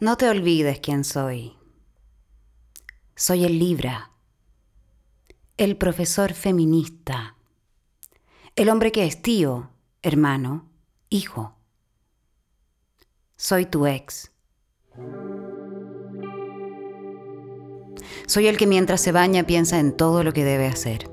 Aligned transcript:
No 0.00 0.16
te 0.16 0.30
olvides 0.30 0.80
quién 0.80 1.04
soy. 1.04 1.58
Soy 3.14 3.44
el 3.44 3.58
Libra, 3.58 4.12
el 5.58 5.76
profesor 5.76 6.32
feminista, 6.32 7.36
el 8.56 8.70
hombre 8.70 8.92
que 8.92 9.04
es 9.04 9.20
tío, 9.20 9.68
hermano, 10.00 10.70
hijo. 11.10 11.54
Soy 13.36 13.66
tu 13.66 13.86
ex. 13.86 14.32
Soy 18.26 18.46
el 18.46 18.56
que 18.56 18.66
mientras 18.66 19.02
se 19.02 19.12
baña 19.12 19.46
piensa 19.46 19.78
en 19.80 19.94
todo 19.94 20.24
lo 20.24 20.32
que 20.32 20.44
debe 20.44 20.66
hacer. 20.66 21.10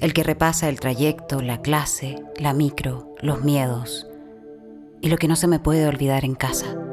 El 0.00 0.12
que 0.12 0.24
repasa 0.24 0.68
el 0.68 0.80
trayecto, 0.80 1.42
la 1.42 1.62
clase, 1.62 2.16
la 2.40 2.54
micro, 2.54 3.14
los 3.20 3.44
miedos 3.44 4.08
y 5.00 5.10
lo 5.10 5.16
que 5.16 5.28
no 5.28 5.36
se 5.36 5.46
me 5.46 5.60
puede 5.60 5.86
olvidar 5.86 6.24
en 6.24 6.34
casa. 6.34 6.85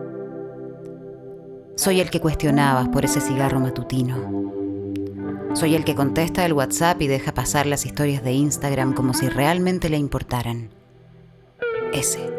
Soy 1.75 2.01
el 2.01 2.11
que 2.11 2.21
cuestionabas 2.21 2.87
por 2.89 3.03
ese 3.03 3.19
cigarro 3.19 3.59
matutino. 3.59 4.51
Soy 5.55 5.75
el 5.75 5.83
que 5.83 5.95
contesta 5.95 6.45
el 6.45 6.53
WhatsApp 6.53 7.01
y 7.01 7.07
deja 7.07 7.33
pasar 7.33 7.65
las 7.65 7.85
historias 7.85 8.23
de 8.23 8.31
Instagram 8.31 8.93
como 8.93 9.13
si 9.13 9.27
realmente 9.27 9.89
le 9.89 9.97
importaran. 9.97 10.69
Ese. 11.91 12.31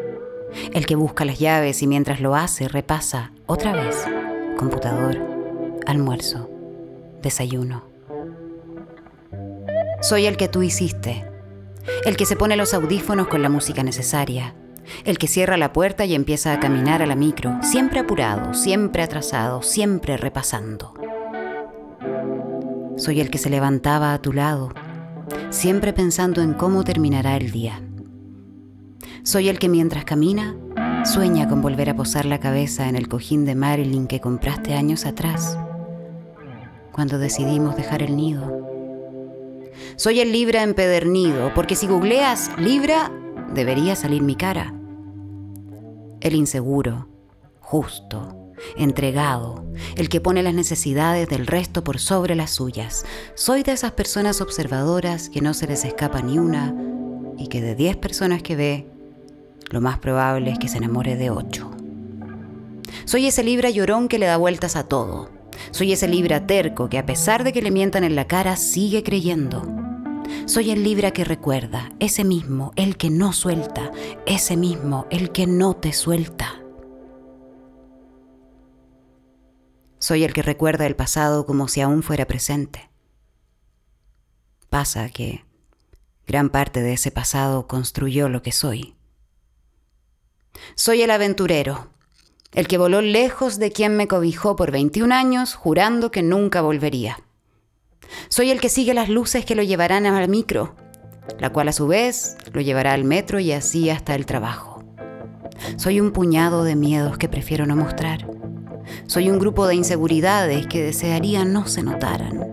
El 0.73 0.85
que 0.85 0.95
busca 0.95 1.25
las 1.25 1.39
llaves 1.39 1.81
y 1.81 1.87
mientras 1.87 2.21
lo 2.21 2.35
hace 2.35 2.69
repasa 2.69 3.33
otra 3.45 3.73
vez. 3.73 4.05
Computador, 4.57 5.17
almuerzo, 5.85 6.49
desayuno. 7.21 7.83
Soy 10.01 10.27
el 10.27 10.37
que 10.37 10.47
tú 10.47 10.63
hiciste. 10.63 11.29
El 12.05 12.15
que 12.15 12.25
se 12.25 12.37
pone 12.37 12.55
los 12.55 12.73
audífonos 12.73 13.27
con 13.27 13.41
la 13.41 13.49
música 13.49 13.83
necesaria 13.83 14.55
el 15.03 15.17
que 15.17 15.27
cierra 15.27 15.57
la 15.57 15.73
puerta 15.73 16.05
y 16.05 16.15
empieza 16.15 16.53
a 16.53 16.59
caminar 16.59 17.01
a 17.01 17.05
la 17.05 17.15
micro, 17.15 17.57
siempre 17.61 17.99
apurado, 17.99 18.53
siempre 18.53 19.03
atrasado, 19.03 19.61
siempre 19.61 20.17
repasando. 20.17 20.93
Soy 22.97 23.19
el 23.19 23.29
que 23.29 23.37
se 23.37 23.49
levantaba 23.49 24.13
a 24.13 24.21
tu 24.21 24.31
lado, 24.31 24.73
siempre 25.49 25.91
pensando 25.93 26.41
en 26.41 26.53
cómo 26.53 26.83
terminará 26.83 27.35
el 27.35 27.51
día. 27.51 27.81
Soy 29.23 29.49
el 29.49 29.59
que 29.59 29.69
mientras 29.69 30.05
camina, 30.05 30.55
sueña 31.03 31.47
con 31.47 31.61
volver 31.61 31.89
a 31.89 31.95
posar 31.95 32.25
la 32.25 32.39
cabeza 32.39 32.87
en 32.87 32.95
el 32.95 33.07
cojín 33.07 33.43
de 33.43 33.55
Marilyn 33.55 34.07
que 34.07 34.21
compraste 34.21 34.75
años 34.75 35.05
atrás, 35.05 35.57
cuando 36.91 37.17
decidimos 37.17 37.75
dejar 37.75 38.03
el 38.03 38.15
nido. 38.15 38.65
Soy 39.95 40.19
el 40.19 40.31
Libra 40.31 40.63
empedernido, 40.63 41.51
porque 41.53 41.75
si 41.75 41.87
googleas 41.87 42.51
Libra, 42.57 43.11
debería 43.53 43.95
salir 43.95 44.21
mi 44.21 44.35
cara. 44.35 44.74
El 46.25 46.33
inseguro, 46.33 47.07
justo, 47.59 48.51
entregado, 48.75 49.63
el 49.95 50.09
que 50.09 50.21
pone 50.21 50.41
las 50.41 50.55
necesidades 50.55 51.29
del 51.29 51.45
resto 51.45 51.83
por 51.83 51.99
sobre 51.99 52.33
las 52.33 52.49
suyas. 52.49 53.05
Soy 53.35 53.61
de 53.61 53.73
esas 53.73 53.91
personas 53.91 54.41
observadoras 54.41 55.29
que 55.29 55.41
no 55.41 55.53
se 55.53 55.67
les 55.67 55.85
escapa 55.85 56.23
ni 56.23 56.39
una 56.39 56.75
y 57.37 57.45
que 57.45 57.61
de 57.61 57.75
10 57.75 57.97
personas 57.97 58.41
que 58.41 58.55
ve, 58.55 58.87
lo 59.69 59.81
más 59.81 59.99
probable 59.99 60.49
es 60.49 60.57
que 60.57 60.67
se 60.67 60.79
enamore 60.79 61.15
de 61.15 61.29
8. 61.29 61.69
Soy 63.05 63.27
ese 63.27 63.43
libra 63.43 63.69
llorón 63.69 64.07
que 64.07 64.17
le 64.17 64.25
da 64.25 64.37
vueltas 64.37 64.75
a 64.75 64.87
todo. 64.87 65.29
Soy 65.69 65.93
ese 65.93 66.07
libra 66.07 66.47
terco 66.47 66.89
que 66.89 66.97
a 66.97 67.05
pesar 67.05 67.43
de 67.43 67.53
que 67.53 67.61
le 67.61 67.69
mientan 67.69 68.03
en 68.03 68.15
la 68.15 68.25
cara 68.25 68.55
sigue 68.55 69.03
creyendo. 69.03 69.84
Soy 70.45 70.71
el 70.71 70.83
Libra 70.83 71.11
que 71.11 71.23
recuerda, 71.23 71.91
ese 71.99 72.23
mismo, 72.23 72.71
el 72.75 72.97
que 72.97 73.09
no 73.09 73.33
suelta, 73.33 73.91
ese 74.25 74.57
mismo, 74.57 75.07
el 75.09 75.31
que 75.31 75.47
no 75.47 75.75
te 75.75 75.91
suelta. 75.91 76.61
Soy 79.99 80.23
el 80.23 80.33
que 80.33 80.43
recuerda 80.43 80.85
el 80.85 80.95
pasado 80.95 81.45
como 81.45 81.67
si 81.67 81.81
aún 81.81 82.03
fuera 82.03 82.25
presente. 82.25 82.91
Pasa 84.69 85.09
que 85.09 85.45
gran 86.27 86.49
parte 86.49 86.81
de 86.81 86.93
ese 86.93 87.09
pasado 87.09 87.65
construyó 87.65 88.29
lo 88.29 88.43
que 88.43 88.51
soy. 88.51 88.95
Soy 90.75 91.01
el 91.01 91.11
aventurero, 91.11 91.89
el 92.53 92.67
que 92.67 92.77
voló 92.77 93.01
lejos 93.01 93.57
de 93.57 93.71
quien 93.71 93.97
me 93.97 94.07
cobijó 94.07 94.55
por 94.55 94.71
21 94.71 95.13
años 95.13 95.55
jurando 95.55 96.11
que 96.11 96.21
nunca 96.21 96.61
volvería. 96.61 97.19
Soy 98.35 98.51
el 98.51 98.59
que 98.59 98.67
sigue 98.67 98.93
las 98.93 99.07
luces 99.07 99.45
que 99.45 99.55
lo 99.55 99.63
llevarán 99.63 100.05
al 100.05 100.27
micro, 100.27 100.75
la 101.39 101.53
cual 101.53 101.69
a 101.69 101.71
su 101.71 101.87
vez 101.87 102.35
lo 102.51 102.59
llevará 102.59 102.91
al 102.91 103.05
metro 103.05 103.39
y 103.39 103.53
así 103.53 103.89
hasta 103.89 104.13
el 104.13 104.25
trabajo. 104.25 104.83
Soy 105.77 106.01
un 106.01 106.11
puñado 106.11 106.65
de 106.65 106.75
miedos 106.75 107.17
que 107.17 107.29
prefiero 107.29 107.65
no 107.65 107.77
mostrar. 107.77 108.29
Soy 109.07 109.29
un 109.29 109.39
grupo 109.39 109.67
de 109.67 109.75
inseguridades 109.75 110.67
que 110.67 110.83
desearía 110.83 111.45
no 111.45 111.65
se 111.65 111.81
notaran. 111.81 112.51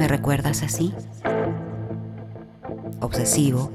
¿Me 0.00 0.08
recuerdas 0.08 0.64
así? 0.64 0.92
Obsesivo, 2.98 3.70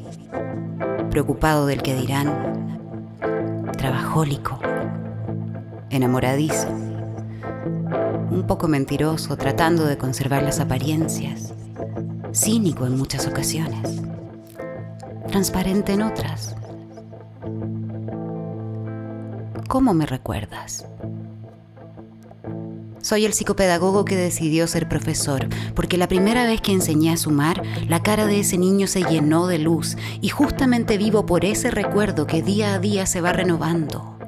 preocupado 1.09 1.67
del 1.67 1.81
que 1.83 1.95
dirán, 1.95 2.81
trabajólico 3.77 4.59
enamoradizo, 5.91 6.69
un 6.69 8.45
poco 8.47 8.67
mentiroso, 8.67 9.37
tratando 9.37 9.85
de 9.85 9.97
conservar 9.97 10.41
las 10.41 10.59
apariencias, 10.59 11.53
cínico 12.33 12.85
en 12.85 12.97
muchas 12.97 13.27
ocasiones, 13.27 14.01
transparente 15.27 15.93
en 15.93 16.01
otras. 16.01 16.55
¿Cómo 19.67 19.93
me 19.93 20.05
recuerdas? 20.05 20.85
Soy 23.01 23.25
el 23.25 23.33
psicopedagogo 23.33 24.05
que 24.05 24.15
decidió 24.15 24.67
ser 24.67 24.87
profesor, 24.87 25.47
porque 25.75 25.97
la 25.97 26.07
primera 26.07 26.45
vez 26.45 26.61
que 26.61 26.71
enseñé 26.71 27.11
a 27.11 27.17
sumar, 27.17 27.63
la 27.89 28.03
cara 28.03 28.25
de 28.27 28.39
ese 28.39 28.57
niño 28.57 28.87
se 28.87 29.03
llenó 29.03 29.47
de 29.47 29.57
luz 29.57 29.97
y 30.21 30.29
justamente 30.29 30.97
vivo 30.97 31.25
por 31.25 31.43
ese 31.43 31.71
recuerdo 31.71 32.27
que 32.27 32.41
día 32.41 32.75
a 32.75 32.79
día 32.79 33.05
se 33.05 33.19
va 33.19 33.33
renovando. 33.33 34.20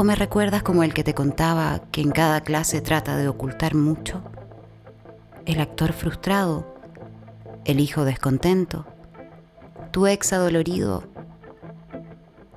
¿O 0.00 0.02
me 0.02 0.14
recuerdas 0.14 0.62
como 0.62 0.82
el 0.82 0.94
que 0.94 1.04
te 1.04 1.12
contaba 1.12 1.78
que 1.92 2.00
en 2.00 2.10
cada 2.10 2.40
clase 2.40 2.80
trata 2.80 3.18
de 3.18 3.28
ocultar 3.28 3.74
mucho? 3.74 4.22
El 5.44 5.60
actor 5.60 5.92
frustrado, 5.92 6.74
el 7.66 7.80
hijo 7.80 8.06
descontento, 8.06 8.86
tu 9.90 10.06
ex 10.06 10.32
adolorido, 10.32 11.04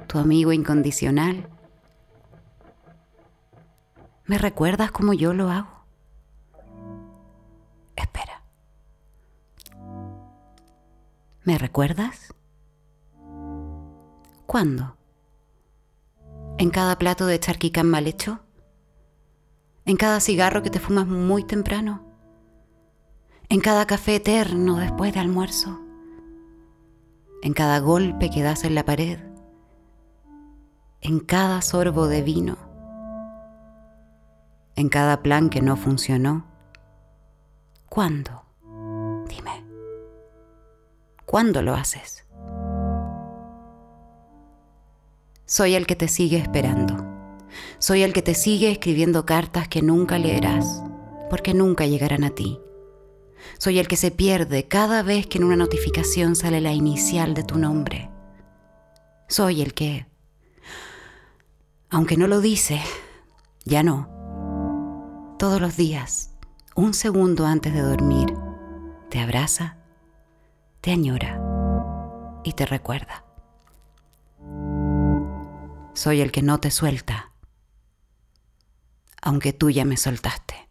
tu 0.08 0.20
amigo 0.20 0.54
incondicional. 0.54 1.50
¿Me 4.24 4.38
recuerdas 4.38 4.92
como 4.92 5.12
yo 5.12 5.34
lo 5.34 5.50
hago? 5.50 5.84
Espera. 7.98 8.42
¿Me 11.44 11.58
recuerdas? 11.58 12.34
¿Cuándo? 14.46 14.96
En 16.64 16.70
cada 16.70 16.98
plato 16.98 17.26
de 17.26 17.38
charquicán 17.42 17.90
mal 17.90 18.08
hecho, 18.08 18.40
en 19.84 19.98
cada 19.98 20.22
cigarro 20.22 20.64
que 20.64 20.70
te 20.70 20.80
fumas 20.80 21.06
muy 21.06 21.44
temprano, 21.44 22.06
en 23.50 23.60
cada 23.60 23.86
café 23.86 24.16
eterno 24.16 24.78
después 24.78 25.14
de 25.14 25.20
almuerzo, 25.20 25.82
en 27.42 27.52
cada 27.52 27.80
golpe 27.80 28.30
que 28.30 28.44
das 28.44 28.64
en 28.64 28.76
la 28.76 28.86
pared, 28.86 29.20
en 31.02 31.20
cada 31.20 31.62
sorbo 31.62 32.08
de 32.08 32.22
vino, 32.22 32.56
en 34.78 34.88
cada 34.88 35.22
plan 35.22 35.50
que 35.50 35.62
no 35.62 35.76
funcionó. 35.76 36.46
¿Cuándo? 37.90 38.46
Dime. 39.28 39.66
¿Cuándo 41.26 41.62
lo 41.62 41.74
haces? 41.74 42.23
Soy 45.46 45.76
el 45.76 45.86
que 45.86 45.96
te 45.96 46.08
sigue 46.08 46.38
esperando. 46.38 47.06
Soy 47.78 48.02
el 48.04 48.14
que 48.14 48.22
te 48.22 48.34
sigue 48.34 48.72
escribiendo 48.72 49.26
cartas 49.26 49.68
que 49.68 49.82
nunca 49.82 50.18
leerás, 50.18 50.84
porque 51.30 51.54
nunca 51.54 51.86
llegarán 51.86 52.24
a 52.24 52.30
ti. 52.30 52.60
Soy 53.58 53.78
el 53.78 53.90
que 53.90 53.98
se 53.98 54.10
pierde 54.10 54.68
cada 54.70 55.04
vez 55.04 55.28
que 55.28 55.38
en 55.38 55.44
una 55.44 55.58
notificación 55.58 56.38
sale 56.38 56.62
la 56.62 56.72
inicial 56.72 57.34
de 57.34 57.44
tu 57.44 57.58
nombre. 57.58 58.10
Soy 59.28 59.62
el 59.62 59.74
que, 59.74 60.08
aunque 61.90 62.16
no 62.16 62.28
lo 62.28 62.40
dice, 62.40 62.82
ya 63.66 63.84
no. 63.84 64.08
Todos 65.38 65.60
los 65.60 65.76
días, 65.76 66.32
un 66.74 66.94
segundo 66.94 67.46
antes 67.46 67.74
de 67.74 67.82
dormir, 67.82 68.34
te 69.10 69.20
abraza, 69.20 69.78
te 70.80 70.92
añora 70.92 71.42
y 72.46 72.54
te 72.54 72.66
recuerda. 72.66 73.23
Soy 75.94 76.22
el 76.22 76.32
que 76.32 76.42
no 76.42 76.60
te 76.60 76.72
suelta, 76.72 77.32
aunque 79.22 79.54
tú 79.54 79.70
ya 79.70 79.86
me 79.86 79.96
soltaste. 79.96 80.70